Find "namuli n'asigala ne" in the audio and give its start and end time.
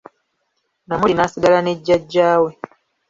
0.87-1.73